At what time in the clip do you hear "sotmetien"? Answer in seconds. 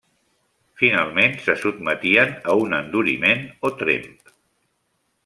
1.65-2.33